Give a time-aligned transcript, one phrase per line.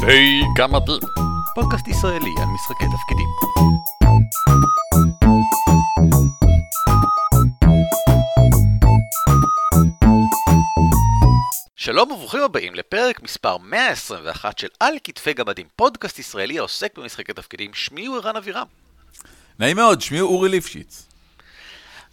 [0.00, 0.98] משחקי גמדים,
[1.54, 3.28] פודקאסט ישראלי על משחקי תפקידים.
[11.76, 17.74] שלום וברוכים הבאים לפרק מספר 121 של על כתפי גמדים, פודקאסט ישראלי העוסק במשחקי תפקידים.
[17.74, 18.66] שמי הוא ערן אבירם.
[19.58, 21.06] נעים מאוד, שמי הוא אורי ליפשיץ.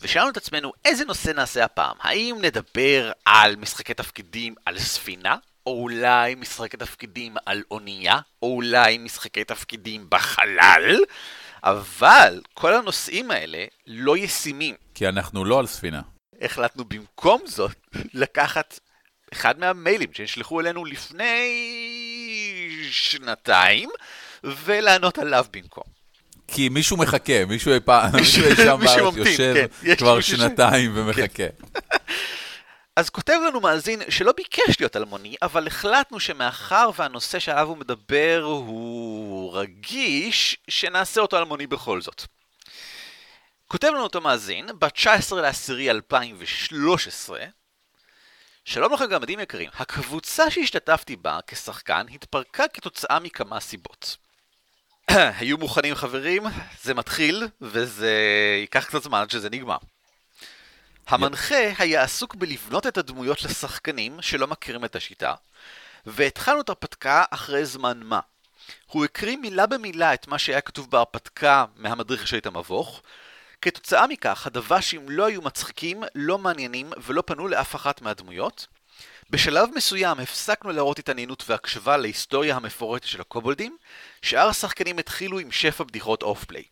[0.01, 1.95] ושאלנו את עצמנו איזה נושא נעשה הפעם.
[2.01, 5.35] האם נדבר על משחקי תפקידים על ספינה?
[5.67, 8.19] או אולי משחקי תפקידים על אונייה?
[8.41, 10.99] או אולי משחקי תפקידים בחלל?
[11.63, 14.75] אבל כל הנושאים האלה לא ישימים.
[14.95, 16.01] כי אנחנו לא על ספינה.
[16.41, 17.75] החלטנו במקום זאת
[18.13, 18.79] לקחת
[19.33, 21.49] אחד מהמיילים שנשלחו אלינו לפני
[22.89, 23.89] שנתיים
[24.43, 25.83] ולענות עליו במקום.
[26.47, 29.95] כי מישהו מחכה, מישהו אי פעם, מישהו אי שם בארץ יושב כן.
[29.95, 31.43] כבר שנתיים ומחכה.
[32.97, 38.41] אז כותב לנו מאזין שלא ביקש להיות אלמוני, אבל החלטנו שמאחר והנושא שעליו הוא מדבר
[38.43, 42.25] הוא רגיש, שנעשה אותו אלמוני בכל זאת.
[43.67, 47.45] כותב לנו אותו מאזין, ב-19 לאסירי 2013,
[48.65, 54.17] שלום לכם גמדים יקרים, הקבוצה שהשתתפתי בה כשחקן התפרקה כתוצאה מכמה סיבות.
[55.39, 56.43] היו מוכנים חברים,
[56.81, 58.13] זה מתחיל, וזה
[58.61, 59.77] ייקח קצת זמן עד שזה נגמר.
[61.07, 65.33] המנחה היה עסוק בלבנות את הדמויות לשחקנים שלא מכירים את השיטה,
[66.05, 68.19] והתחלנו את ההרפתקה אחרי זמן מה.
[68.87, 73.01] הוא הקריא מילה במילה את מה שהיה כתוב בהרפתקה מהמדריך שלי את המבוך.
[73.61, 78.67] כתוצאה מכך, הדוושים לא היו מצחיקים, לא מעניינים ולא פנו לאף אחת מהדמויות.
[79.29, 83.77] בשלב מסוים הפסקנו להראות התעניינות והקשבה להיסטוריה המפורטת של הקובולדים,
[84.21, 86.63] שאר השחקנים התחילו עם שפע בדיחות off-play.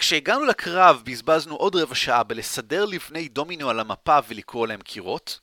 [0.00, 5.40] כשהגענו לקרב בזבזנו עוד רבע שעה בלסדר לבני דומינו על המפה ולקרוא להם קירות.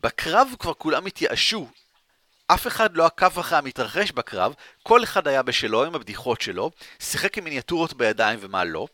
[0.00, 1.68] בקרב כבר כולם התייאשו.
[2.46, 7.38] אף אחד לא עקב אחרי המתרחש בקרב, כל אחד היה בשלו עם הבדיחות שלו, שיחק
[7.38, 8.86] עם מיניאטורות בידיים ומה לא.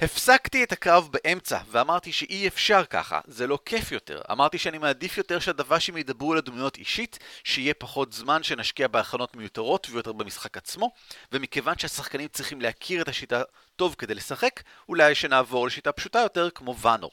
[0.00, 4.22] הפסקתי את הקרב באמצע, ואמרתי שאי אפשר ככה, זה לא כיף יותר.
[4.32, 9.86] אמרתי שאני מעדיף יותר שהדוושים ידברו על הדמויות אישית, שיהיה פחות זמן שנשקיע בהכנות מיותרות
[9.90, 10.90] ויותר במשחק עצמו,
[11.32, 13.42] ומכיוון שהשחקנים צריכים להכיר את השיטה
[13.76, 17.10] טוב כדי לשחק, אולי שנעבור לשיטה פשוטה יותר כמו ואנור.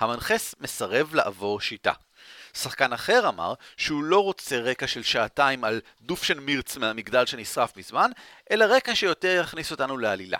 [0.00, 1.92] המנחה מסרב לעבור שיטה.
[2.54, 8.10] שחקן אחר אמר שהוא לא רוצה רקע של שעתיים על דופשן מירץ מהמגדל שנשרף מזמן,
[8.50, 10.38] אלא רקע שיותר יכניס אותנו לעלילה.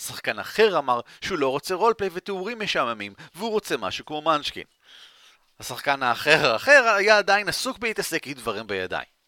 [0.00, 4.64] שחקן אחר אמר שהוא לא רוצה roleplay ותיאורים משעממים, והוא רוצה משהו כמו מנשקין.
[5.60, 9.18] השחקן האחר האחר היה עדיין עסוק בלהתעסק עם דברים בידיים.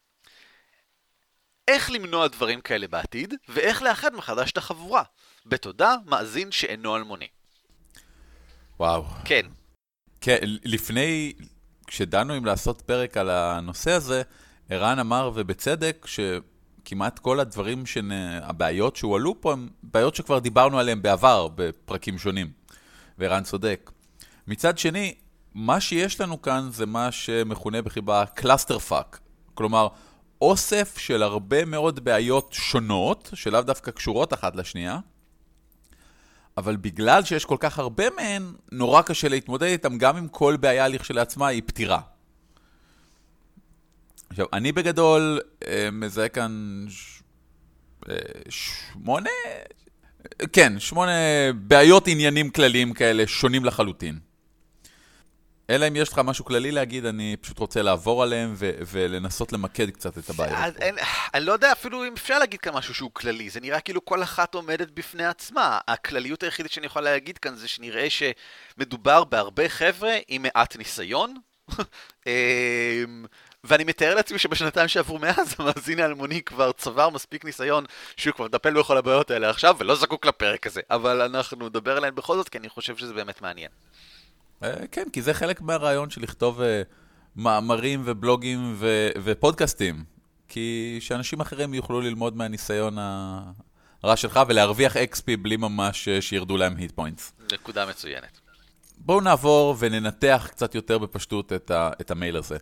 [1.69, 5.03] איך למנוע דברים כאלה בעתיד, ואיך לאחד מחדש את החבורה.
[5.47, 7.27] בתודה, מאזין שאינו אלמוני.
[8.81, 9.05] וואו.
[9.25, 9.47] כן,
[10.21, 11.33] כן, לפני,
[11.87, 14.23] כשדנו אם לעשות פרק על הנושא הזה,
[14.69, 18.13] ערן אמר, ובצדק, שכמעט כל הדברים, שנ...
[18.43, 22.51] הבעיות שהועלו פה, הם בעיות שכבר דיברנו עליהן בעבר, בפרקים שונים.
[23.19, 23.91] וערן צודק.
[24.47, 25.15] מצד שני,
[25.55, 29.21] מה שיש לנו כאן זה מה שמכונה בחיבה clusterfuck.
[29.55, 29.89] כלומר,
[30.41, 34.99] אוסף של הרבה מאוד בעיות שונות, שלאו דווקא קשורות אחת לשנייה,
[36.57, 40.89] אבל בגלל שיש כל כך הרבה מהן, נורא קשה להתמודד איתן, גם אם כל בעיה
[40.89, 42.01] לכשלעצמה היא פתירה.
[44.31, 47.23] עכשיו, אני בגדול אה, מזהה כאן ש...
[48.09, 48.17] אה,
[48.49, 49.31] שמונה,
[50.53, 51.13] כן, שמונה
[51.55, 54.19] בעיות עניינים כלליים כאלה, שונים לחלוטין.
[55.71, 59.91] אלא אם יש לך משהו כללי להגיד, אני פשוט רוצה לעבור עליהם ו- ולנסות למקד
[59.91, 60.31] קצת את.
[60.81, 60.97] אין,
[61.35, 64.23] אני לא יודע אפילו אם אפשר להגיד כאן משהו שהוא כללי, זה נראה כאילו כל
[64.23, 65.79] אחת עומדת בפני עצמה.
[65.89, 71.35] הכלליות היחידית שאני יכול להגיד כאן זה שנראה שמדובר בהרבה חבר'ה עם מעט ניסיון.
[72.27, 73.25] אמ,
[73.65, 77.85] ואני מתאר לעצמי שבשנתיים שעברו מאז, המאזין האלמוני כבר צבר מספיק ניסיון
[78.17, 80.81] שהוא כבר מטפל בכל הבעיות האלה עכשיו, ולא זקוק לפרק הזה.
[80.91, 83.71] אבל אנחנו נדבר עליהן בכל זאת, כי אני חושב שזה באמת מעניין.
[84.63, 86.83] אה, כן, כי זה חלק מהרעיון של לכתוב אה,
[87.37, 90.05] מאמרים ובלוגים ו- ופודקאסטים.
[90.49, 92.97] כי שאנשים אחרים יוכלו ללמוד מהניסיון
[94.03, 97.33] הרע שלך ולהרוויח XP בלי ממש אה, שירדו להם היט פוינטס.
[97.53, 98.41] נקודה מצוינת.
[98.99, 102.57] בואו נעבור וננתח קצת יותר בפשטות את, ה- את המייל הזה.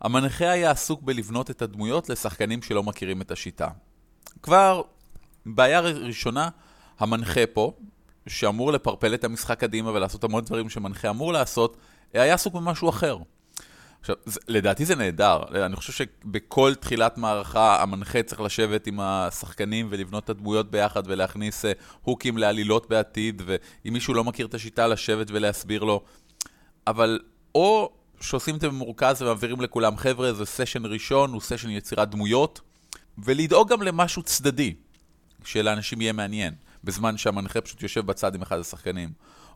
[0.00, 3.68] המנחה היה עסוק בלבנות את הדמויות לשחקנים שלא מכירים את השיטה.
[4.42, 4.82] כבר
[5.46, 6.48] בעיה ראשונה,
[6.98, 7.72] המנחה פה,
[8.26, 11.76] שאמור לפרפל את המשחק קדימה ולעשות המון דברים שמנחה אמור לעשות,
[12.12, 13.18] היה עסוק במשהו אחר.
[14.00, 15.42] עכשיו, זה, לדעתי זה נהדר.
[15.66, 21.64] אני חושב שבכל תחילת מערכה המנחה צריך לשבת עם השחקנים ולבנות את הדמויות ביחד ולהכניס
[21.64, 21.68] uh,
[22.02, 26.02] הוקים לעלילות בעתיד, ואם מישהו לא מכיר את השיטה, לשבת ולהסביר לו.
[26.86, 27.20] אבל
[27.54, 32.60] או שעושים את זה במורכז ומעבירים לכולם, חבר'ה, זה סשן ראשון, הוא סשן יצירת דמויות,
[33.18, 34.74] ולדאוג גם למשהו צדדי,
[35.44, 36.54] שלאנשים יהיה מעניין,
[36.86, 39.12] בזמן שהמנחה פשוט יושב בצד עם אחד השחקנים.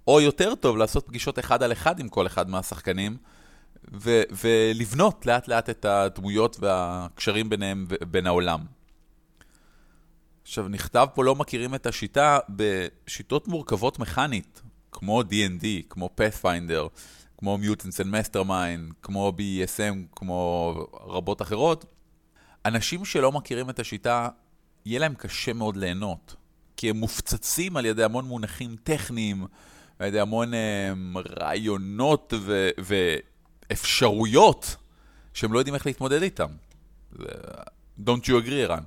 [0.08, 3.16] או יותר טוב, לעשות פגישות אחד על אחד עם כל אחד מהשחקנים,
[3.92, 8.60] ו- ולבנות לאט לאט את הדמויות והקשרים ביניהם ובין העולם.
[10.42, 14.62] עכשיו, נכתב פה לא מכירים את השיטה בשיטות מורכבות מכנית,
[14.92, 16.88] כמו D&D, כמו Pathfinder,
[17.38, 21.84] כמו Mutants and Mastermind, כמו BESM, כמו רבות אחרות.
[22.66, 24.28] אנשים שלא מכירים את השיטה,
[24.84, 26.36] יהיה להם קשה מאוד ליהנות,
[26.76, 29.46] כי הם מופצצים על ידי המון מונחים טכניים,
[29.98, 32.70] על ידי המון um, רעיונות ו-
[33.70, 34.76] ואפשרויות
[35.34, 36.48] שהם לא יודעים איך להתמודד איתם.
[38.06, 38.82] Don't you agree, ערן?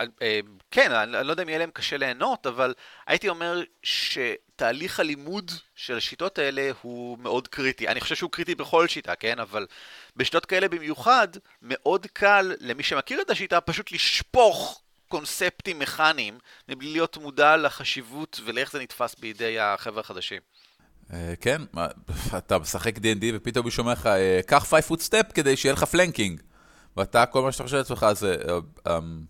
[0.00, 0.40] אה,
[0.70, 2.74] כן, אני לא יודע אם יהיה להם קשה ליהנות, אבל
[3.06, 7.88] הייתי אומר שתהליך הלימוד של השיטות האלה הוא מאוד קריטי.
[7.88, 9.38] אני חושב שהוא קריטי בכל שיטה, כן?
[9.38, 9.66] אבל
[10.16, 11.28] בשיטות כאלה במיוחד,
[11.62, 16.38] מאוד קל למי שמכיר את השיטה פשוט לשפוך קונספטים מכניים,
[16.68, 20.40] מבלי להיות מודע לחשיבות ולאיך זה נתפס בידי החבר'ה החדשים.
[21.12, 21.62] אה, כן,
[22.36, 25.84] אתה משחק D&D ופתאום הוא שומע לך, אה, קח 5 foot step כדי שיהיה לך
[25.84, 26.40] flanking.
[26.96, 28.36] ואתה, כל מה שאתה חושב לעצמך זה...
[28.88, 29.22] אמ,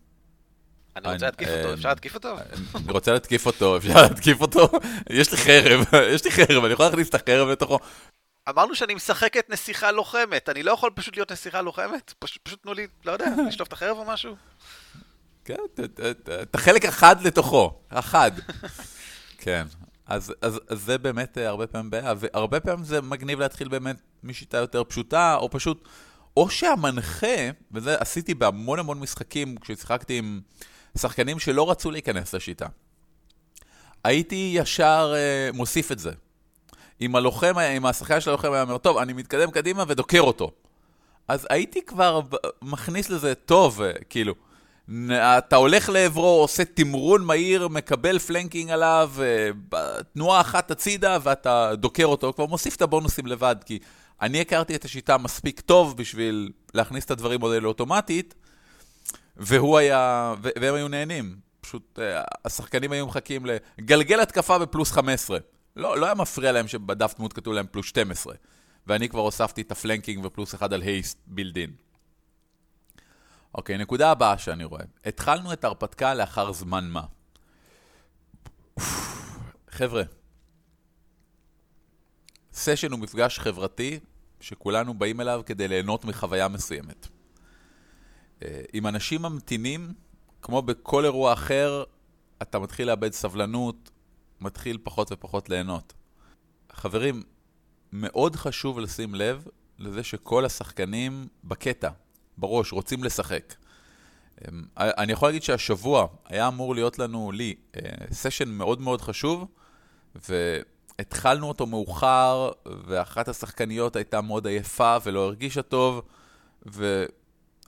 [0.96, 2.36] אני רוצה להתקיף אותו, אפשר להתקיף אותו?
[2.74, 4.68] אני רוצה להתקיף אותו, אפשר להתקיף אותו?
[5.10, 5.84] יש לי חרב,
[6.14, 7.78] יש לי חרב, אני יכול להכניס את החרב לתוכו.
[8.48, 12.14] אמרנו שאני משחק את נסיכה לוחמת, אני לא יכול פשוט להיות נסיכה לוחמת?
[12.18, 14.36] פשוט תנו לי, לא יודע, לשלוף את החרב או משהו?
[15.48, 15.82] כן,
[16.42, 18.30] את החלק אחד לתוכו, אחד.
[19.42, 19.66] כן,
[20.06, 23.96] אז, אז, אז זה באמת אה, הרבה פעמים בעיה, והרבה פעמים זה מגניב להתחיל באמת
[24.24, 25.88] משיטה יותר פשוטה, או פשוט,
[26.36, 30.40] או שהמנחה, וזה עשיתי בהמון המון משחקים כששיחקתי עם
[30.98, 32.66] שחקנים שלא רצו להיכנס לשיטה.
[34.04, 36.12] הייתי ישר uh, מוסיף את זה.
[37.00, 40.50] אם הלוחם, אם השחקן של הלוחם היה אומר, טוב, אני מתקדם קדימה ודוקר אותו.
[41.28, 42.20] אז הייתי כבר
[42.62, 44.34] מכניס לזה, טוב, uh, כאילו,
[45.12, 49.76] אתה הולך לעברו, עושה תמרון מהיר, מקבל פלנקינג עליו, uh,
[50.14, 53.78] תנועה אחת הצידה ואתה דוקר אותו, כבר מוסיף את הבונוסים לבד, כי
[54.20, 58.34] אני הכרתי את השיטה מספיק טוב בשביל להכניס את הדברים האלה אוטומטית,
[59.36, 61.36] והוא היה, והם היו נהנים.
[61.60, 65.38] פשוט אה, השחקנים היו מחכים לגלגל התקפה בפלוס 15.
[65.76, 68.34] לא, לא היה מפריע להם שבדף דמות כתוב להם פלוס 12.
[68.86, 71.70] ואני כבר הוספתי את ה flanking ופלוס אחד על haste built-in.
[73.58, 74.84] אוקיי, נקודה הבאה שאני רואה.
[75.04, 77.02] התחלנו את ההרפתקה לאחר זמן מה.
[79.70, 80.02] חבר'ה,
[82.52, 84.00] סשן הוא מפגש חברתי
[84.40, 87.08] שכולנו באים אליו כדי ליהנות מחוויה מסוימת.
[88.42, 89.92] אה, אם אנשים ממתינים,
[90.42, 91.84] כמו בכל אירוע אחר,
[92.42, 93.90] אתה מתחיל לאבד סבלנות,
[94.40, 95.92] מתחיל פחות ופחות ליהנות.
[96.72, 97.22] חברים,
[97.92, 99.46] מאוד חשוב לשים לב
[99.78, 101.90] לזה שכל השחקנים בקטע,
[102.38, 103.54] בראש, רוצים לשחק.
[104.48, 107.54] אמ, אני יכול להגיד שהשבוע היה אמור להיות לנו, לי,
[108.12, 109.46] סשן אה, מאוד מאוד חשוב,
[110.28, 112.50] והתחלנו אותו מאוחר,
[112.86, 116.02] ואחת השחקניות הייתה מאוד עייפה ולא הרגישה טוב,
[116.72, 117.04] ו...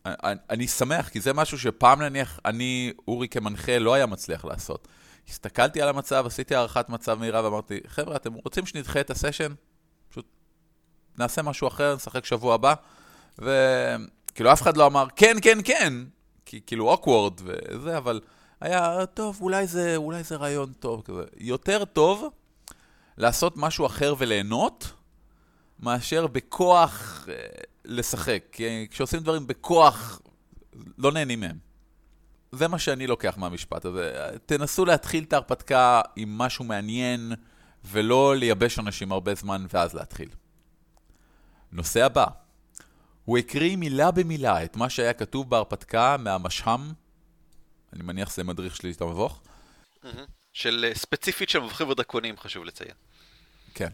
[0.06, 4.88] אני, אני שמח, כי זה משהו שפעם נניח אני, אורי כמנחה, לא היה מצליח לעשות.
[5.28, 9.52] הסתכלתי על המצב, עשיתי הערכת מצב מהירה ואמרתי, חבר'ה, אתם רוצים שנדחה את הסשן?
[10.08, 10.26] פשוט
[11.18, 12.74] נעשה משהו אחר, נשחק שבוע הבא.
[14.40, 15.92] וכאילו אף אחד לא אמר, כן, כן, כן,
[16.46, 18.20] כי כאילו אוקוורד וזה, אבל
[18.60, 21.22] היה, טוב, אולי זה, אולי זה רעיון טוב כזה.
[21.36, 22.24] יותר טוב
[23.18, 24.92] לעשות משהו אחר וליהנות,
[25.80, 27.34] מאשר בכוח אה,
[27.84, 28.42] לשחק.
[28.52, 30.20] כי כשעושים דברים בכוח,
[30.98, 31.58] לא נהנים מהם.
[32.52, 34.30] זה מה שאני לוקח מהמשפט הזה.
[34.46, 37.32] תנסו להתחיל את ההרפתקה עם משהו מעניין,
[37.84, 40.28] ולא לייבש אנשים הרבה זמן ואז להתחיל.
[41.72, 42.26] נושא הבא.
[43.24, 46.92] הוא הקריא מילה במילה את מה שהיה כתוב בהרפתקה מהמשהם,
[47.92, 49.42] אני מניח שזה מדריך שלי את המבוך.
[50.52, 52.94] של אה, ספציפית של מבוכים ודרקונים, חשוב לציין.
[53.74, 53.88] כן.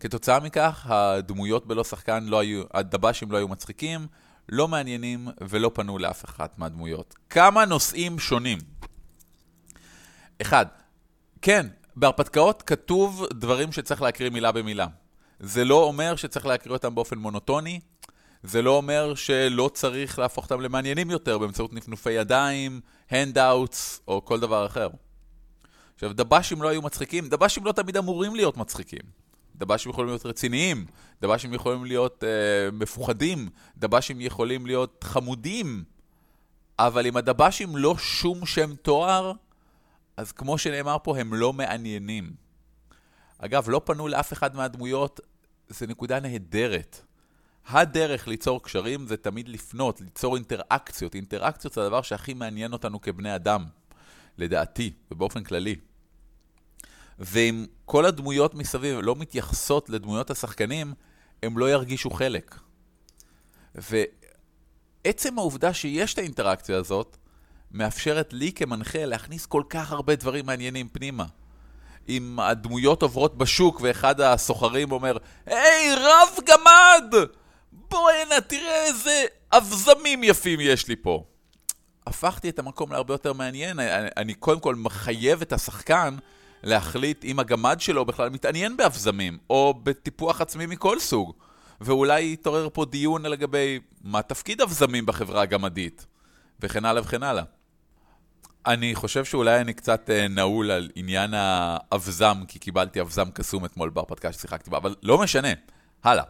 [0.00, 4.06] כתוצאה מכך, הדמויות בלא שחקן לא היו, הדב"שים לא היו מצחיקים,
[4.48, 7.14] לא מעניינים ולא פנו לאף אחת מהדמויות.
[7.30, 8.58] כמה נושאים שונים.
[10.42, 10.66] אחד,
[11.42, 14.86] כן, בהרפתקאות כתוב דברים שצריך להקריא מילה במילה.
[15.40, 17.80] זה לא אומר שצריך להקריא אותם באופן מונוטוני,
[18.42, 22.80] זה לא אומר שלא צריך להפוך אותם למעניינים יותר באמצעות נפנופי ידיים,
[23.10, 24.88] הנדאוטס או כל דבר אחר.
[25.94, 29.02] עכשיו, דב"שים לא היו מצחיקים, דב"שים לא תמיד אמורים להיות מצחיקים.
[29.56, 30.86] דב"שים יכולים להיות רציניים,
[31.22, 35.84] דב"שים יכולים להיות אה, מפוחדים, דב"שים יכולים להיות חמודים,
[36.78, 39.32] אבל אם הדב"שים לא שום שם תואר,
[40.16, 42.32] אז כמו שנאמר פה, הם לא מעניינים.
[43.38, 45.20] אגב, לא פנו לאף אחד מהדמויות,
[45.68, 47.02] זו נקודה נהדרת.
[47.70, 51.14] הדרך ליצור קשרים זה תמיד לפנות, ליצור אינטראקציות.
[51.14, 53.64] אינטראקציות זה הדבר שהכי מעניין אותנו כבני אדם,
[54.38, 55.76] לדעתי, ובאופן כללי.
[57.18, 60.94] ואם כל הדמויות מסביב לא מתייחסות לדמויות השחקנים,
[61.42, 62.54] הם לא ירגישו חלק.
[63.74, 67.16] ועצם העובדה שיש את האינטראקציה הזאת,
[67.72, 71.26] מאפשרת לי כמנחה להכניס כל כך הרבה דברים מעניינים פנימה.
[72.08, 77.30] אם הדמויות עוברות בשוק ואחד הסוחרים אומר, היי, רב גמד!
[77.72, 81.24] בוא הנה, תראה איזה אבזמים יפים יש לי פה.
[82.06, 83.78] הפכתי את המקום להרבה יותר מעניין.
[83.78, 86.16] אני, אני קודם כל מחייב את השחקן
[86.62, 91.32] להחליט אם הגמד שלו בכלל מתעניין באבזמים, או בטיפוח עצמי מכל סוג.
[91.80, 96.06] ואולי יתעורר פה דיון לגבי מה תפקיד אבזמים בחברה הגמדית,
[96.60, 97.42] וכן הלאה וכן הלאה.
[98.66, 103.90] אני חושב שאולי אני קצת uh, נעול על עניין האבזם, כי קיבלתי אבזם קסום אתמול
[103.90, 105.48] בהרפתקה ששיחקתי בה, אבל לא משנה,
[106.04, 106.24] הלאה.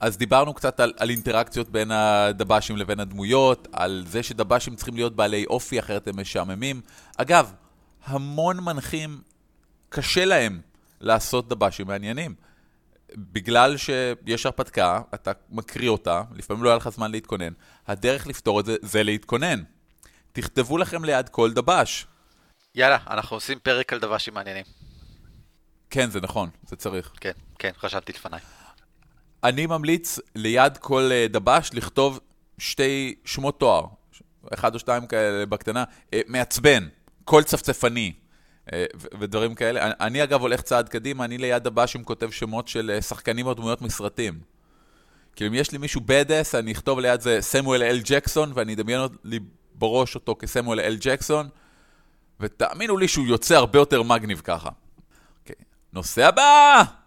[0.00, 5.16] אז דיברנו קצת על, על אינטראקציות בין הדב"שים לבין הדמויות, על זה שדב"שים צריכים להיות
[5.16, 6.80] בעלי אופי, אחרת הם משעממים.
[7.16, 7.52] אגב,
[8.04, 9.20] המון מנחים,
[9.88, 10.60] קשה להם
[11.00, 12.34] לעשות דב"שים מעניינים.
[13.14, 17.52] בגלל שיש הרפתקה, אתה מקריא אותה, לפעמים לא היה לך זמן להתכונן.
[17.86, 19.62] הדרך לפתור את זה, זה להתכונן.
[20.32, 22.06] תכתבו לכם ליד כל דב"ש.
[22.74, 24.64] יאללה, אנחנו עושים פרק על דב"שים מעניינים.
[25.90, 27.12] כן, זה נכון, זה צריך.
[27.20, 28.40] כן, כן, חשבתי לפניי.
[29.44, 32.20] אני ממליץ ליד כל אה, דב"ש לכתוב
[32.58, 33.86] שתי שמות תואר,
[34.54, 36.88] אחד או שתיים כאלה בקטנה, אה, מעצבן,
[37.24, 38.12] קול צפצפני
[38.72, 38.84] אה,
[39.20, 39.90] ודברים כאלה.
[40.00, 44.40] אני אגב הולך צעד קדימה, אני ליד דב"שים כותב שמות של שחקנים או דמויות מסרטים.
[45.36, 49.00] כאילו אם יש לי מישהו badass, אני אכתוב ליד זה סמואל אל ג'קסון, ואני אדמיין
[49.24, 49.38] לי
[49.74, 51.48] בראש אותו כסמואל אל ג'קסון,
[52.40, 54.68] ותאמינו לי שהוא יוצא הרבה יותר מגניב ככה.
[54.68, 54.72] Okay.
[55.40, 55.56] אוקיי,
[55.92, 57.05] נושא הבא!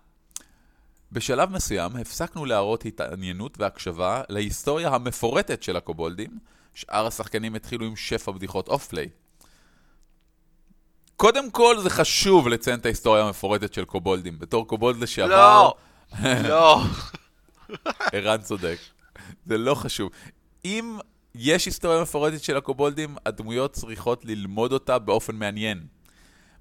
[1.12, 6.40] בשלב מסוים הפסקנו להראות התעניינות והקשבה להיסטוריה המפורטת של הקובולדים,
[6.74, 9.10] שאר השחקנים התחילו עם שפע בדיחות off-play.
[11.16, 14.40] קודם כל זה חשוב לציין את ההיסטוריה המפורטת של קובולדים.
[14.40, 15.30] בתור קובולד לשעבר...
[15.30, 15.76] לא!
[16.50, 16.82] לא.
[18.14, 18.78] ערן צודק.
[19.46, 20.10] זה לא חשוב.
[20.66, 20.98] אם
[21.36, 25.84] יש היסטוריה מפורטת של הקובולדים, הדמויות צריכות ללמוד אותה באופן מעניין.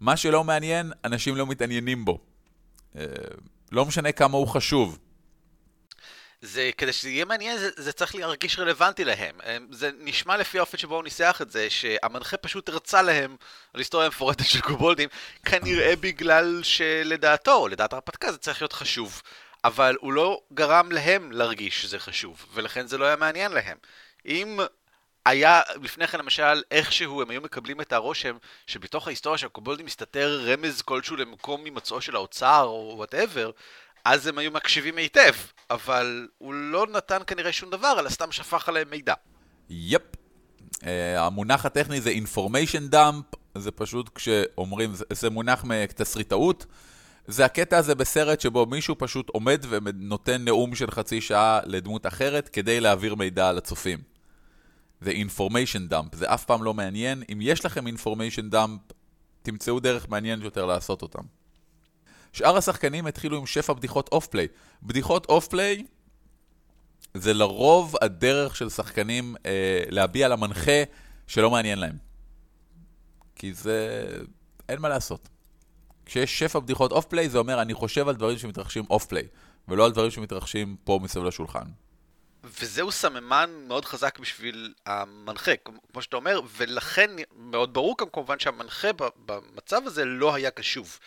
[0.00, 2.18] מה שלא מעניין, אנשים לא מתעניינים בו.
[3.72, 4.98] לא משנה כמה הוא חשוב.
[6.42, 9.34] זה, כדי שזה יהיה מעניין, זה, זה צריך להרגיש רלוונטי להם.
[9.70, 13.37] זה נשמע לפי האופן שבו הוא ניסח את זה, שהמנחה פשוט הרצה להם
[13.75, 15.08] על היסטוריה מפורטת של קובולדים,
[15.44, 19.22] כנראה בגלל שלדעתו, לדעת הרפתקה, זה צריך להיות חשוב.
[19.64, 23.76] אבל הוא לא גרם להם להרגיש שזה חשוב, ולכן זה לא היה מעניין להם.
[24.26, 24.60] אם
[25.28, 30.40] היה לפני כן למשל איכשהו הם היו מקבלים את הרושם שבתוך ההיסטוריה של הקובולדים מסתתר
[30.44, 33.50] רמז כלשהו למקום הימצאו של האוצר או whatever,
[34.04, 35.32] אז הם היו מקשיבים היטב,
[35.70, 39.14] אבל הוא לא נתן כנראה שום דבר, אלא סתם שפך עליהם מידע.
[39.70, 40.02] Yep.
[40.75, 46.66] Uh, המונח הטכני זה information dump, זה פשוט כשאומרים, זה, זה מונח מתסריטאות.
[47.26, 52.49] זה הקטע הזה בסרט שבו מישהו פשוט עומד ונותן נאום של חצי שעה לדמות אחרת
[52.49, 54.17] כדי להעביר מידע אל הצופים.
[55.00, 57.22] זה information dump, זה אף פעם לא מעניין.
[57.32, 58.92] אם יש לכם information dump,
[59.42, 61.22] תמצאו דרך מעניינת יותר לעשות אותם.
[62.32, 64.48] שאר השחקנים התחילו עם שפע בדיחות off-play.
[64.82, 65.84] בדיחות off-play
[67.14, 70.82] זה לרוב הדרך של שחקנים אה, להביע למנחה
[71.26, 71.96] שלא מעניין להם.
[73.34, 74.08] כי זה...
[74.68, 75.28] אין מה לעשות.
[76.06, 79.26] כשיש שפע בדיחות off-play, זה אומר, אני חושב על דברים שמתרחשים off-play,
[79.68, 81.66] ולא על דברים שמתרחשים פה מסביב לשולחן.
[82.45, 85.52] וזהו סממן מאוד חזק בשביל המנחה,
[85.92, 90.99] כמו שאתה אומר, ולכן מאוד ברור גם כמובן שהמנחה במצב הזה לא היה קשוב.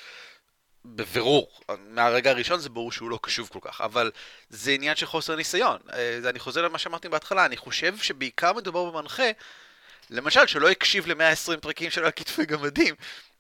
[0.86, 4.12] בבירור, מהרגע הראשון זה ברור שהוא לא קשוב כל כך, אבל
[4.50, 5.78] זה עניין של חוסר ניסיון.
[5.94, 9.32] אה, אני חוזר למה שאמרתי בהתחלה, אני חושב שבעיקר מדובר במנחה,
[10.10, 12.96] למשל, שלא הקשיב ל-120 פרקים שלו על כתפי גמדים,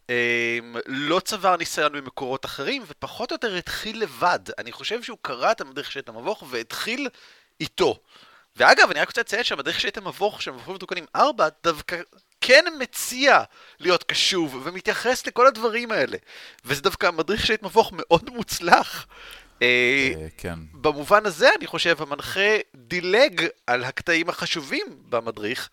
[0.09, 4.39] אמ, לא צבר ניסיון ממקורות אחרים, ופחות או יותר התחיל לבד.
[4.57, 7.07] אני חושב שהוא קרא את המדריך שאת המבוך והתחיל
[7.61, 7.99] איתו.
[8.55, 11.97] ואגב, אני רק רוצה לציין שהמדריך שאת המבוך של מבוכים מתוקנים 4 דווקא
[12.41, 13.43] כן מציע
[13.79, 16.17] להיות קשוב ומתייחס לכל הדברים האלה.
[16.65, 19.07] וזה דווקא מדריך שאת מבוך מאוד מוצלח.
[19.61, 20.59] אה, אה, כן.
[20.73, 25.69] במובן הזה, אני חושב, המנחה דילג על הקטעים החשובים במדריך,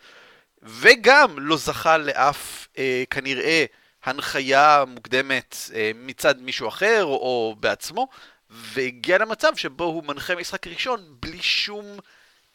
[0.63, 3.65] וגם לא זכה לאף, אה, כנראה,
[4.05, 8.09] הנחיה מוקדמת אה, מצד מישהו אחר או בעצמו,
[8.51, 11.87] והגיע למצב שבו הוא מנחה משחק ראשון בלי שום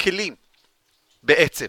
[0.01, 0.35] כלים,
[1.23, 1.65] בעצם.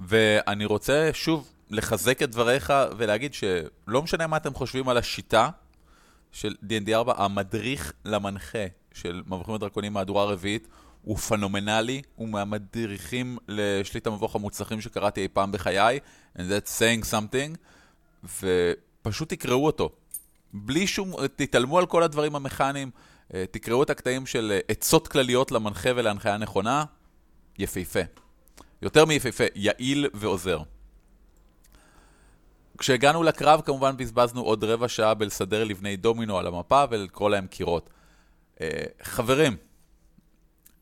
[0.00, 5.50] ואני רוצה שוב לחזק את דבריך ולהגיד שלא משנה מה אתם חושבים על השיטה
[6.32, 10.68] של D&D 4, המדריך למנחה של מבוכים ודרקונים מהדורה רביעית
[11.02, 16.00] הוא פנומנלי, הוא מהמדריכים לשליט המבוך המוצלחים שקראתי אי פעם בחיי,
[16.36, 17.56] and that's saying something,
[18.24, 19.90] ופשוט תקראו אותו.
[20.52, 22.90] בלי שום, תתעלמו על כל הדברים המכניים,
[23.50, 26.84] תקראו את הקטעים של אה, עצות כלליות למנחה ולהנחיה נכונה,
[27.58, 28.00] יפהפה.
[28.82, 30.62] יותר מיפהפה, יעיל ועוזר.
[32.78, 37.90] כשהגענו לקרב, כמובן בזבזנו עוד רבע שעה בלסדר לבני דומינו על המפה ולקרוא להם קירות.
[38.56, 38.60] אה,
[39.02, 39.56] חברים,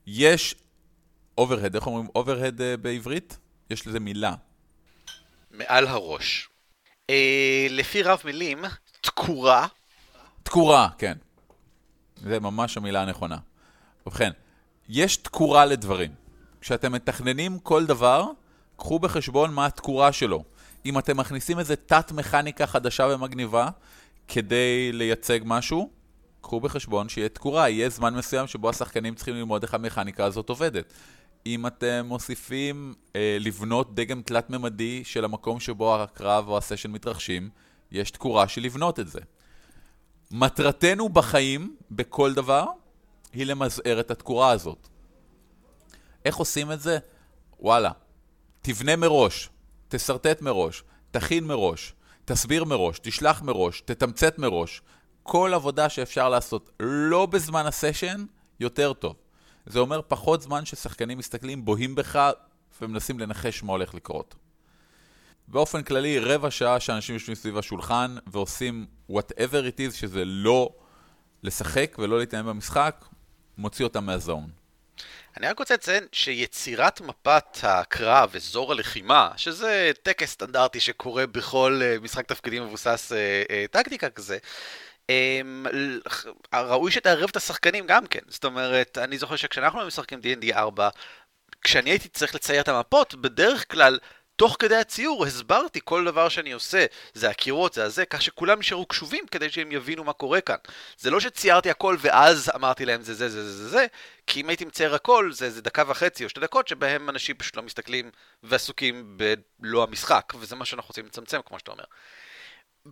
[0.07, 0.55] יש
[1.39, 3.39] overhead, איך אומרים overhead בעברית?
[3.71, 4.35] יש לזה מילה.
[5.51, 6.49] מעל הראש.
[7.11, 7.15] אה,
[7.71, 8.65] לפי רב מילים,
[9.01, 9.67] תקורה.
[10.43, 11.17] תקורה, כן.
[12.21, 13.37] זה ממש המילה הנכונה.
[14.07, 14.31] ובכן,
[14.89, 16.11] יש תקורה לדברים.
[16.61, 18.25] כשאתם מתכננים כל דבר,
[18.77, 20.45] קחו בחשבון מה התקורה שלו.
[20.87, 23.69] אם אתם מכניסים איזה תת-מכניקה חדשה ומגניבה
[24.29, 25.91] כדי לייצג משהו,
[26.41, 30.93] קחו בחשבון שיהיה תקורה, יהיה זמן מסוים שבו השחקנים צריכים ללמוד איך המכניקה הזאת עובדת.
[31.47, 37.49] אם אתם מוסיפים אה, לבנות דגם תלת-ממדי של המקום שבו הקרב או הסשן מתרחשים,
[37.93, 39.21] יש תקורה של לבנות את זה.
[40.31, 42.65] מטרתנו בחיים, בכל דבר,
[43.33, 44.89] היא למזער את התקורה הזאת.
[46.25, 46.99] איך עושים את זה?
[47.61, 47.91] וואלה,
[48.63, 49.49] תבנה מראש,
[49.89, 51.95] תשרטט מראש, תכין מראש,
[52.25, 54.83] תסביר מראש, תשלח מראש, תתמצת מראש.
[55.23, 58.25] כל עבודה שאפשר לעשות לא בזמן הסשן,
[58.61, 59.17] יותר טוב.
[59.67, 62.31] זה אומר פחות זמן ששחקנים מסתכלים, בוהים בך
[62.83, 64.35] ומנסים לנחש מה הולך לקרות.
[65.51, 70.71] באופן כללי, רבע שעה שאנשים יושבים סביב השולחן ועושים whatever it is שזה לא
[71.43, 73.05] לשחק ולא להתאמן במשחק,
[73.59, 74.51] מוציא אותם מהזון.
[75.37, 81.97] אני רק רוצה לציין שיצירת מפת הקרב, אזור הלחימה, שזה טקס סטנדרטי שקורה בכל אה,
[82.03, 84.39] משחק תפקידים מבוסס אה, אה, טקטיקה כזה,
[85.09, 85.67] אמ,
[86.55, 88.21] ראוי שתערב את השחקנים גם כן.
[88.29, 90.89] זאת אומרת, אני זוכר שכשאנחנו משחקים D&D 4,
[91.63, 93.99] כשאני הייתי צריך לצייר את המפות, בדרך כלל
[94.41, 98.87] תוך כדי הציור הסברתי כל דבר שאני עושה, זה הקירות, זה הזה, כך שכולם נשארו
[98.87, 100.57] קשובים כדי שהם יבינו מה קורה כאן.
[100.99, 103.87] זה לא שציירתי הכל ואז אמרתי להם זה זה זה זה זה
[104.27, 107.57] כי אם הייתי מצייר הכל זה, זה דקה וחצי או שתי דקות שבהם אנשים פשוט
[107.57, 108.11] לא מסתכלים
[108.43, 109.19] ועסוקים
[109.59, 111.85] בלא המשחק, וזה מה שאנחנו רוצים לצמצם כמו שאתה אומר.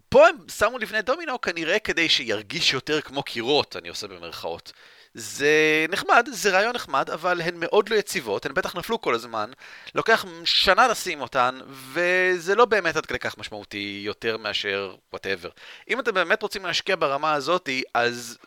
[0.08, 4.72] פה הם שמו לבני דומינו כנראה כדי שירגיש יותר כמו קירות, אני עושה במרכאות.
[5.18, 9.50] זה נחמד, זה רעיון נחמד, אבל הן מאוד לא יציבות, הן בטח נפלו כל הזמן,
[9.94, 11.59] לוקח שנה לשים אותן,
[11.92, 15.48] וזה לא באמת עד כדי כך משמעותי יותר מאשר whatever.
[15.88, 18.38] אם אתם באמת רוצים להשקיע ברמה הזאתי, אז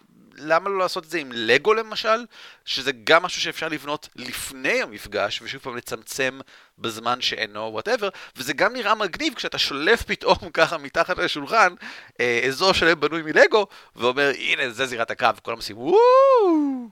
[0.41, 2.25] למה לא לעשות את זה עם לגו למשל?
[2.65, 6.39] שזה גם משהו שאפשר לבנות לפני המפגש, ושוב פעם לצמצם
[6.77, 11.73] בזמן שאינו whatever, וזה גם נראה מגניב כשאתה שולף פתאום ככה מתחת לשולחן
[12.19, 16.89] אה, אזור שלם בנוי מלגו, ואומר הנה זה זירת הקרב, עושים וואו!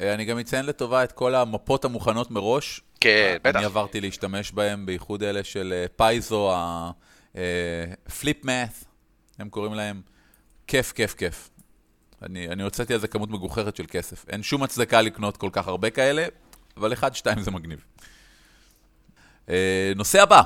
[0.00, 2.80] אה, אני גם אציין לטובה את כל המפות המוכנות מראש.
[3.00, 3.56] כן, בטח.
[3.56, 6.52] אני עברתי להשתמש בהם, בייחוד אלה של אה, פייזו,
[7.34, 8.74] הפליפ מאט,
[9.38, 10.00] הם קוראים להם.
[10.68, 11.50] כיף, כיף, כיף.
[12.22, 14.28] אני, אני הוצאתי על זה כמות מגוחרת של כסף.
[14.28, 16.26] אין שום הצדקה לקנות כל כך הרבה כאלה,
[16.76, 17.84] אבל אחד, שתיים זה מגניב.
[19.46, 19.50] Uh,
[19.96, 20.42] נושא הבא,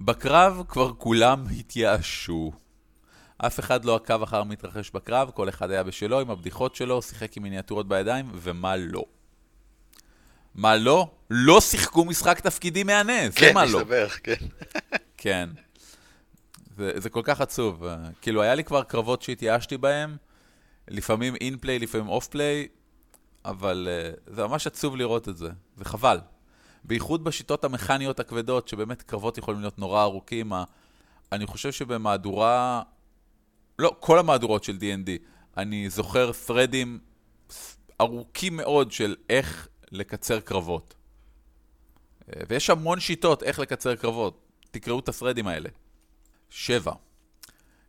[0.00, 2.52] בקרב כבר כולם התייאשו.
[3.38, 7.36] אף אחד לא עקב אחר המתרחש בקרב, כל אחד היה בשלו עם הבדיחות שלו, שיחק
[7.36, 9.04] עם מיניאטורות בידיים, ומה לא.
[10.54, 11.10] מה לא?
[11.30, 13.70] לא שיחקו משחק תפקידי מהנה, זה כן, מה לא.
[13.70, 14.46] כן, מסתבר, כן.
[15.16, 15.48] כן.
[16.76, 17.84] זה, זה כל כך עצוב.
[18.20, 20.16] כאילו, היה לי כבר קרבות שהתייאשתי בהם,
[20.90, 22.68] לפעמים in-play, לפעמים off-play,
[23.44, 26.18] אבל אה, זה ממש עצוב לראות את זה, וחבל.
[26.84, 30.52] בייחוד בשיטות המכניות הכבדות, שבאמת קרבות יכולים להיות נורא ארוכים.
[31.32, 32.82] אני חושב שבמהדורה,
[33.78, 35.10] לא, כל המהדורות של D&D,
[35.56, 36.98] אני זוכר ת'רדים
[38.00, 40.94] ארוכים מאוד של איך לקצר קרבות.
[42.28, 44.40] אה, ויש המון שיטות איך לקצר קרבות.
[44.70, 45.68] תקראו את הת'רדים האלה.
[46.50, 46.92] שבע.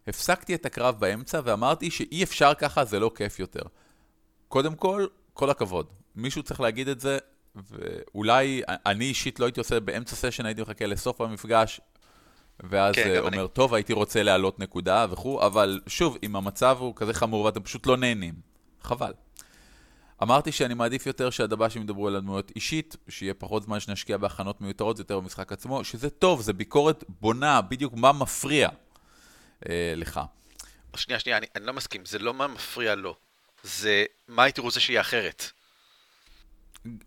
[0.08, 3.62] הפסקתי את הקרב באמצע ואמרתי שאי אפשר ככה, זה לא כיף יותר.
[4.48, 5.86] קודם כל, כל הכבוד.
[6.16, 7.18] מישהו צריך להגיד את זה,
[7.56, 11.82] ואולי אני אישית לא הייתי עושה באמצע סשן, הייתי מחכה לסוף המפגש,
[12.60, 13.38] ואז כן, אומר, אני.
[13.54, 17.88] טוב, הייתי רוצה להעלות נקודה וכו', אבל שוב, אם המצב הוא כזה חמור ואתם פשוט
[17.88, 18.34] לא נהנים,
[18.82, 19.14] חבל.
[20.24, 25.00] אמרתי שאני מעדיף יותר שהדב"שים ידברו על הדמויות אישית, שיהיה פחות זמן שנשקיע בהכנות מיותרות
[25.00, 28.70] יותר במשחק עצמו, שזה טוב, זה ביקורת בונה, בדיוק מה מפריע.
[29.70, 30.20] אה, לך.
[30.96, 33.16] שנייה, שנייה, אני, אני לא מסכים, זה לא מה מפריע לו,
[33.64, 35.52] זה מה הייתי רוצה שיהיה אחרת.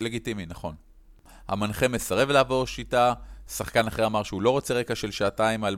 [0.01, 0.75] לגיטימי, נכון.
[1.49, 3.15] המנחה מסרב לעבור שיטה,
[3.49, 5.77] שחקן אחר אמר שהוא לא רוצה רקע של שעתיים על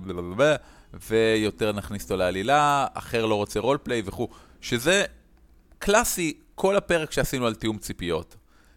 [0.94, 4.28] ויותר נכניס אותו לעלילה, אחר לא רוצה רולפליי וכו',
[4.60, 5.04] שזה
[5.78, 8.36] קלאסי, כל הפרק שעשינו על תיאום ציפיות.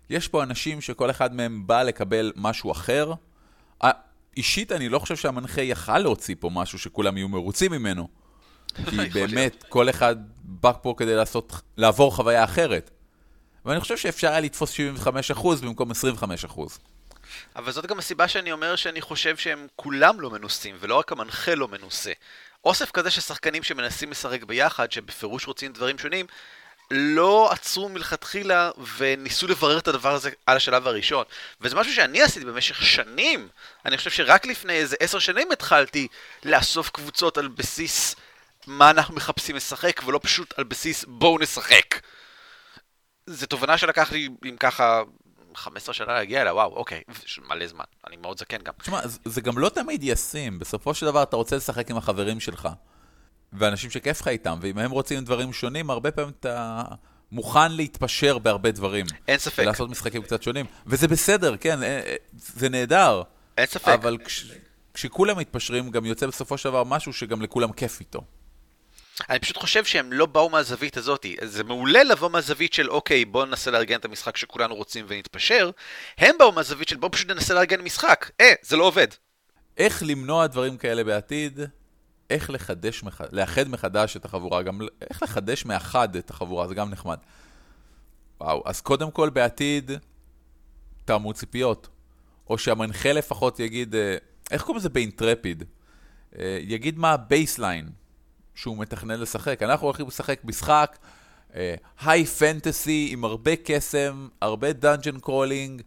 [0.09, 3.13] יש פה אנשים שכל אחד מהם בא לקבל משהו אחר.
[4.37, 8.07] אישית, אני לא חושב שהמנחה יכל להוציא פה משהו שכולם יהיו מרוצים ממנו.
[8.89, 12.91] כי באמת, כל אחד בא פה כדי לעשות, לעבור חוויה אחרת.
[13.65, 14.77] ואני חושב שאפשר היה לתפוס 75%
[15.61, 15.95] במקום 25%.
[17.55, 21.55] אבל זאת גם הסיבה שאני אומר שאני חושב שהם כולם לא מנוסים, ולא רק המנחה
[21.55, 22.11] לא מנוסה.
[22.65, 26.25] אוסף כזה של שחקנים שמנסים לשחק ביחד, שבפירוש רוצים דברים שונים,
[26.91, 31.25] לא עצרו מלכתחילה וניסו לברר את הדבר הזה על השלב הראשון.
[31.61, 33.49] וזה משהו שאני עשיתי במשך שנים.
[33.85, 36.07] אני חושב שרק לפני איזה עשר שנים התחלתי
[36.43, 38.15] לאסוף קבוצות על בסיס
[38.67, 42.01] מה אנחנו מחפשים לשחק, ולא פשוט על בסיס בואו נשחק.
[43.27, 45.01] זו תובנה שלקח לי, אם ככה,
[45.55, 47.01] 15 שנה להגיע אליה, וואו, אוקיי,
[47.47, 48.73] מלא זמן, אני מאוד זקן גם.
[48.81, 52.67] תשמע, זה גם לא תמיד ישים, בסופו של דבר אתה רוצה לשחק עם החברים שלך,
[53.53, 56.83] ואנשים שכיף לך איתם, ואם הם רוצים דברים שונים, הרבה פעמים אתה
[57.31, 59.05] מוכן להתפשר בהרבה דברים.
[59.27, 59.63] אין ספק.
[59.63, 63.21] ולעשות משחקים קצת שונים, וזה בסדר, כן, אה, אה, זה נהדר.
[63.57, 63.87] אין ספק.
[63.87, 64.51] אבל כש,
[64.93, 68.21] כשכולם מתפשרים, גם יוצא בסופו של דבר משהו שגם לכולם כיף איתו.
[69.29, 71.25] אני פשוט חושב שהם לא באו מהזווית הזאת.
[71.43, 75.71] זה מעולה לבוא מהזווית של אוקיי, בואו ננסה לארגן את המשחק שכולנו רוצים ונתפשר.
[76.17, 78.31] הם באו מהזווית של בואו פשוט ננסה לארגן משחק.
[78.41, 79.07] אה, זה לא עובד.
[79.77, 81.59] איך למנוע דברים כאלה בעתיד?
[82.29, 87.17] איך לחדש, לאחד מחדש את החבורה, גם איך לחדש מאחד את החבורה, זה גם נחמד.
[88.41, 89.91] וואו, אז קודם כל בעתיד,
[91.05, 91.87] תאמו ציפיות.
[92.49, 94.17] או שהמנחה לפחות יגיד, אה,
[94.51, 95.63] איך קוראים לזה באינטרפיד?
[96.39, 97.89] אה, יגיד מה ה baseline
[98.55, 99.63] שהוא מתכנן לשחק.
[99.63, 100.97] אנחנו הולכים לשחק משחק
[102.01, 105.81] high אה, fantasy עם הרבה קסם, הרבה dungeon crawling,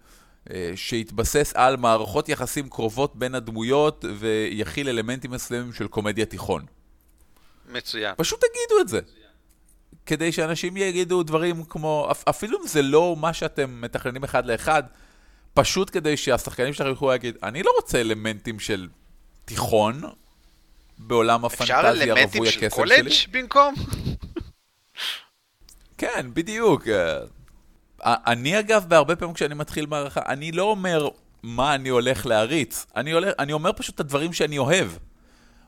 [0.77, 6.65] שהתבסס על מערכות יחסים קרובות בין הדמויות ויכיל אלמנטים מסוימים של קומדיית תיכון.
[7.69, 8.15] מצוין.
[8.17, 9.01] פשוט תגידו את זה.
[10.07, 14.83] כדי שאנשים יגידו דברים כמו, אפילו אם זה לא מה שאתם מתכננים אחד לאחד,
[15.55, 18.89] פשוט כדי שהשחקנים שלכם יוכלו להגיד, אני לא רוצה אלמנטים של
[19.45, 20.03] תיכון,
[20.99, 22.37] בעולם הפנטזיה רווי הקסם שלי.
[22.37, 23.75] אפשר אלמנטים של קולג' במקום?
[25.99, 26.83] כן, בדיוק.
[28.05, 31.09] אני אגב, בהרבה פעמים כשאני מתחיל מערכה, אני לא אומר
[31.43, 34.89] מה אני הולך להריץ, אני, הולך, אני אומר פשוט את הדברים שאני אוהב.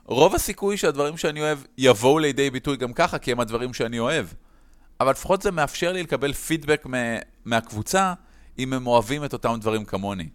[0.05, 4.27] רוב הסיכוי שהדברים שאני אוהב יבואו לידי ביטוי גם ככה, כי הם הדברים שאני אוהב.
[4.99, 6.85] אבל לפחות זה מאפשר לי לקבל פידבק
[7.45, 8.13] מהקבוצה,
[8.59, 10.29] אם הם אוהבים את אותם דברים כמוני.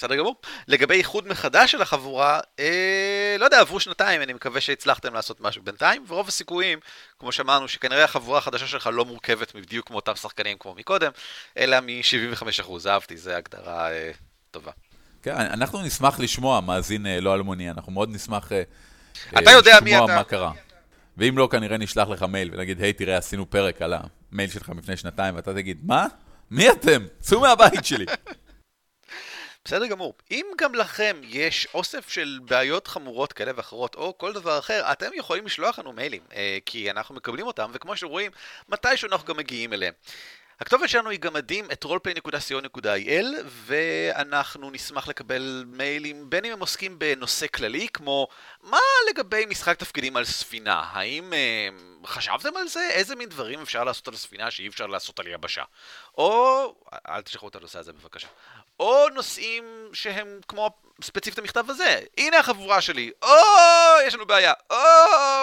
[0.00, 0.36] בסדר גמור.
[0.68, 5.62] לגבי איחוד מחדש של החבורה, אה, לא יודע, עברו שנתיים, אני מקווה שהצלחתם לעשות משהו
[5.62, 6.78] בינתיים, ורוב הסיכויים,
[7.18, 11.10] כמו שאמרנו, שכנראה החבורה החדשה שלך לא מורכבת בדיוק כמו אותם שחקנים כמו מקודם,
[11.58, 14.10] אלא מ-75%, אהבתי, זו הגדרה אה,
[14.50, 14.72] טובה.
[15.22, 18.62] כן, אנחנו נשמח לשמוע, מאזין אה, לא אלמוני, אנחנו מאוד נשמח אה,
[19.38, 20.06] אתה יודע מי אתה.
[20.06, 20.52] מה קרה.
[21.16, 23.94] ואם לא, כנראה נשלח לך מייל ונגיד, היי, תראה, עשינו פרק על
[24.32, 26.06] המייל שלך לפני שנתיים, ואתה תגיד, מה?
[26.50, 27.02] מי אתם?
[27.20, 28.06] צאו מהבית שלי.
[29.70, 30.14] בסדר גמור.
[30.30, 35.10] אם גם לכם יש אוסף של בעיות חמורות כאלה ואחרות, או כל דבר אחר, אתם
[35.14, 38.30] יכולים לשלוח לנו מיילים, אה, כי אנחנו מקבלים אותם, וכמו שרואים,
[38.68, 39.92] מתישהו אנחנו גם מגיעים אליהם.
[40.60, 47.46] הכתובת שלנו היא גמדים את roleplay.co.il ואנחנו נשמח לקבל מיילים בין אם הם עוסקים בנושא
[47.46, 48.28] כללי כמו
[48.62, 48.78] מה
[49.10, 50.84] לגבי משחק תפקידים על ספינה?
[50.92, 51.68] האם אה,
[52.06, 52.88] חשבתם על זה?
[52.90, 55.62] איזה מין דברים אפשר לעשות על ספינה שאי אפשר לעשות על יבשה?
[56.18, 56.74] או,
[57.08, 58.28] אל תשכחו את הנושא הזה בבקשה.
[58.80, 60.70] או נושאים שהם כמו
[61.02, 62.00] ספציפית המכתב הזה.
[62.18, 63.28] הנה החבורה שלי, או,
[64.06, 64.76] יש לנו בעיה, או,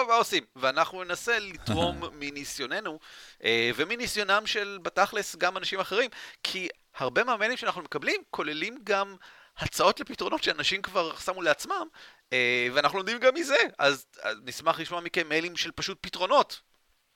[0.08, 0.44] מה עושים?
[0.56, 2.98] ואנחנו ננסה לתרום מניסיוננו
[3.44, 6.10] אה, ומניסיונם של בתכלס גם אנשים אחרים,
[6.42, 9.16] כי הרבה מהמיילים שאנחנו מקבלים כוללים גם
[9.58, 11.86] הצעות לפתרונות שאנשים כבר שמו לעצמם,
[12.32, 16.60] אה, ואנחנו לומדים גם מזה, אז, אז נשמח לשמוע מכם מיילים של פשוט פתרונות.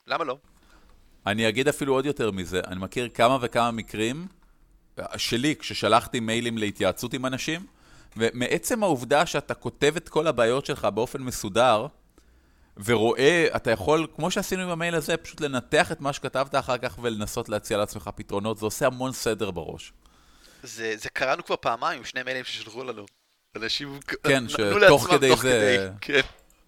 [0.06, 0.36] למה לא?
[1.26, 4.26] אני אגיד אפילו עוד יותר מזה, אני מכיר כמה וכמה מקרים
[5.16, 7.66] שלי, כששלחתי מיילים להתייעצות עם אנשים,
[8.16, 11.86] ומעצם העובדה שאתה כותב את כל הבעיות שלך באופן מסודר,
[12.84, 16.98] ורואה, אתה יכול, כמו שעשינו עם המייל הזה, פשוט לנתח את מה שכתבת אחר כך
[17.02, 19.92] ולנסות להציע לעצמך פתרונות, זה עושה המון סדר בראש.
[20.62, 23.06] זה, זה קראנו כבר פעמיים שני מיילים ששלחו לנו.
[23.56, 25.76] אנשים כן, שתוך כדי תוך זה...
[25.78, 26.20] כדי, כן.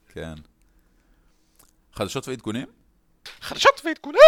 [0.09, 0.35] כן.
[1.93, 2.67] חדשות ועדכונים?
[3.41, 4.21] חדשות ועדכונים!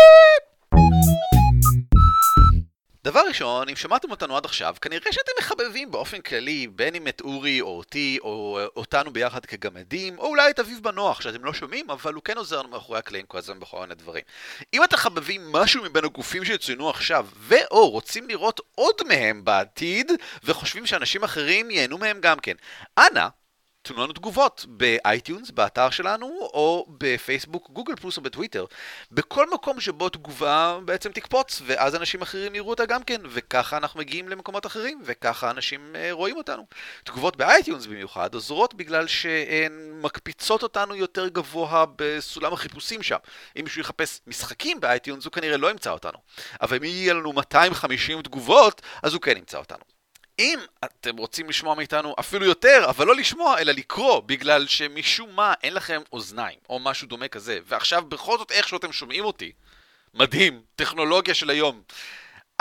[3.07, 7.21] דבר ראשון, אם שמעתם אותנו עד עכשיו, כנראה שאתם מחבבים באופן כללי, בין אם את
[7.21, 11.91] אורי או אותי, או אותנו ביחד כגמדים, או אולי את אביב בנוח, שאתם לא שומעים,
[11.91, 14.23] אבל הוא כן עוזר לנו מאחורי הקלעים כל הזמן בכל מיני דברים.
[14.75, 20.13] אם אתם מחבבים משהו מבין הגופים שצוינו עכשיו, ו/או רוצים לראות עוד מהם בעתיד,
[20.45, 22.55] וחושבים שאנשים אחרים ייהנו מהם גם כן,
[22.99, 23.27] אנא,
[23.87, 28.65] תנו לנו תגובות ב iTunes, באתר שלנו, או בפייסבוק, גוגל פלוס או בטוויטר.
[29.13, 34.01] בכל מקום שבו תגובה בעצם תקפוץ, ואז אנשים אחרים יראו אותה גם כן, וככה אנחנו
[34.01, 36.67] מגיעים למקומות אחרים, וככה אנשים אה, רואים אותנו.
[37.05, 43.19] תגובות ב iTunes במיוחד עוזרות בגלל שהן מקפיצות אותנו יותר גבוה בסולם החיפושים שם.
[43.57, 46.19] אם מישהו יחפש משחקים ב iTunes, הוא כנראה לא ימצא אותנו.
[46.61, 49.96] אבל אם יהיה לנו 250 תגובות, אז הוא כן ימצא אותנו.
[50.39, 55.55] אם אתם רוצים לשמוע מאיתנו אפילו יותר, אבל לא לשמוע, אלא לקרוא, בגלל שמשום מה
[55.63, 59.53] אין לכם אוזניים, או משהו דומה כזה, ועכשיו בכל זאת איכשהו אתם שומעים אותי,
[60.15, 61.83] מדהים, טכנולוגיה של היום.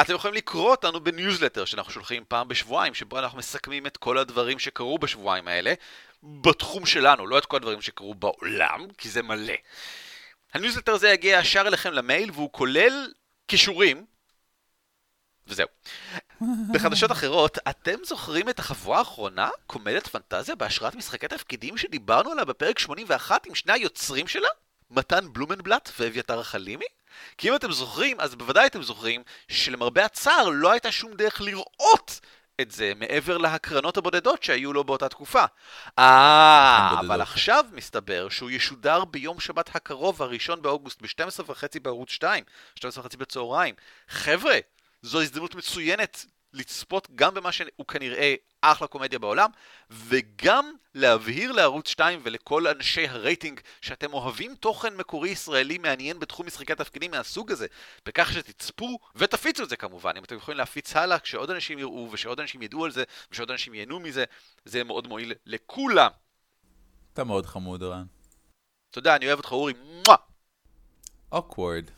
[0.01, 4.59] אתם יכולים לקרוא אותנו בניוזלטר שאנחנו שולחים פעם בשבועיים, שבו אנחנו מסכמים את כל הדברים
[4.59, 5.73] שקרו בשבועיים האלה,
[6.23, 9.53] בתחום שלנו, לא את כל הדברים שקרו בעולם, כי זה מלא.
[10.53, 13.13] הניוזלטר הזה יגיע ישר אליכם למייל, והוא כולל
[13.47, 14.05] קישורים,
[15.47, 15.67] וזהו.
[16.73, 19.49] בחדשות אחרות, אתם זוכרים את החבורה האחרונה?
[19.67, 24.47] קומדיית פנטזיה בהשראת משחקי תפקידים שדיברנו עליה בפרק 81 עם שני היוצרים שלה?
[24.91, 26.85] מתן בלומנבלט ואביתר החלימי?
[27.37, 32.19] כי אם אתם זוכרים, אז בוודאי אתם זוכרים שלמרבה הצער לא הייתה שום דרך לראות
[32.61, 35.43] את זה מעבר להקרנות הבודדות שהיו לו באותה תקופה.
[35.99, 42.43] אה, אבל עכשיו מסתבר שהוא ישודר ביום שבת הקרוב, הראשון באוגוסט, ב-12 וחצי בערוץ 2,
[42.75, 43.75] 12 וחצי בצהריים.
[44.09, 44.57] חבר'ה,
[45.05, 49.49] זו הזדמנות מצוינת לצפות גם במה שהוא כנראה אחלה קומדיה בעולם,
[49.89, 56.75] וגם להבהיר לערוץ 2 ולכל אנשי הרייטינג שאתם אוהבים תוכן מקורי ישראלי מעניין בתחום משחקי
[56.75, 57.67] תפקידים מהסוג הזה,
[58.05, 60.11] בכך שתצפו ותפיצו את זה כמובן.
[60.17, 63.73] אם אתם יכולים להפיץ הלאה, כשעוד אנשים יראו ושעוד אנשים ידעו על זה ושעוד אנשים
[63.73, 64.23] ייהנו מזה,
[64.65, 66.11] זה מאוד מועיל לכולם.
[67.13, 68.05] אתה מאוד חמוד, רן.
[68.89, 69.73] תודה, אני אוהב אותך אורי.
[71.31, 71.89] אוקוורד.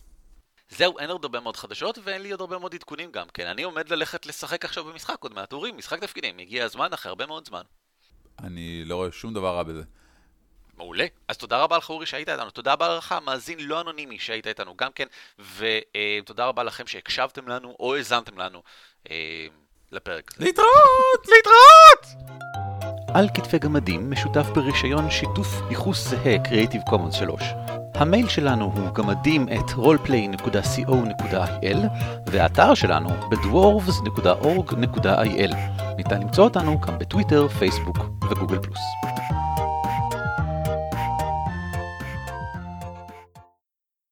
[0.70, 3.48] זהו, אין עוד הרבה מאוד חדשות ואין לי עוד הרבה מאוד עדכונים גם כן.
[3.48, 7.26] אני עומד ללכת לשחק עכשיו במשחק עוד מעט, אורי, משחק תפקידים, הגיע הזמן אחרי הרבה
[7.26, 7.62] מאוד זמן.
[8.40, 9.84] אני לא רואה שום דבר רע בזה.
[10.78, 11.06] מעולה.
[11.28, 14.76] אז תודה רבה לך אורי שהיית איתנו, תודה רבה לך מאזין לא אנונימי שהיית איתנו
[14.76, 15.08] גם כן,
[15.40, 18.64] ותודה רבה לכם שהקשבתם לנו או האזנתם לנו
[19.12, 19.48] אה,
[19.92, 20.32] לפרק.
[20.40, 21.28] להתראות!
[21.28, 22.28] להתראות!
[23.14, 27.42] על כתפי גמדים משותף ברישיון שיתוף ייחוס זהה Creative Commons 3.
[27.98, 31.78] המייל שלנו הוא גמדים את roleplay.co.il
[32.28, 35.56] והאתר שלנו בדוורבס.org.il.
[35.98, 37.98] ניתן למצוא אותנו גם בטוויטר, פייסבוק
[38.32, 38.80] וגוגל פלוס.